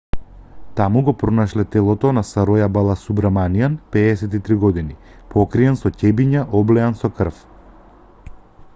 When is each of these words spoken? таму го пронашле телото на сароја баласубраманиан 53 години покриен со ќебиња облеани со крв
таму 0.77 1.01
го 1.09 1.13
пронашле 1.23 1.65
телото 1.75 2.13
на 2.19 2.23
сароја 2.29 2.69
баласубраманиан 2.77 3.77
53 3.99 4.59
години 4.65 4.97
покриен 5.35 5.81
со 5.83 5.93
ќебиња 5.99 6.45
облеани 6.63 7.03
со 7.05 7.13
крв 7.21 7.45